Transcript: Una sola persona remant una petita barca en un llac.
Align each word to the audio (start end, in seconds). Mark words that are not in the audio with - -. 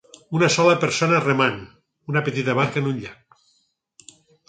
Una 0.37 0.47
sola 0.55 0.77
persona 0.83 1.19
remant 1.27 1.61
una 2.15 2.25
petita 2.31 2.59
barca 2.63 2.85
en 2.85 2.91
un 2.95 3.01
llac. 3.07 3.41